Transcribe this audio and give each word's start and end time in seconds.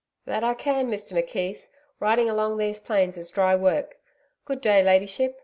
'That 0.25 0.43
I 0.43 0.55
can, 0.55 0.89
Mr 0.89 1.13
McKeith. 1.13 1.67
Riding 1.99 2.27
along 2.27 2.57
these 2.57 2.79
plains 2.79 3.17
is 3.17 3.29
dry 3.29 3.55
work. 3.55 3.97
Good 4.45 4.59
day, 4.61 4.81
Ladyship. 4.81 5.39